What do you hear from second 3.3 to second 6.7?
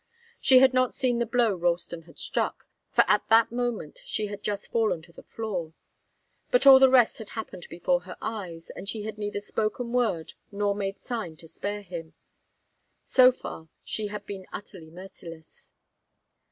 moment she had just fallen to the floor. But